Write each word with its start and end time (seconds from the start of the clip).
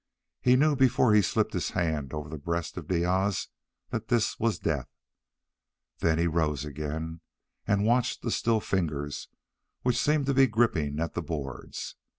He 0.41 0.55
knew 0.55 0.75
before 0.75 1.13
he 1.13 1.21
slipped 1.21 1.53
his 1.53 1.69
hand 1.69 2.11
over 2.11 2.27
the 2.27 2.39
breast 2.39 2.75
of 2.75 2.87
Diaz 2.87 3.49
that 3.91 4.07
this 4.07 4.39
was 4.39 4.57
death. 4.57 4.89
Then 5.99 6.17
he 6.17 6.25
rose 6.25 6.65
again 6.65 7.21
and 7.67 7.85
watched 7.85 8.23
the 8.23 8.31
still 8.31 8.61
fingers 8.61 9.27
which 9.83 9.97
seemed 10.01 10.25
to 10.25 10.33
be 10.33 10.47
gripping 10.47 10.99
at 10.99 11.13
the 11.13 11.21
boards. 11.21 11.97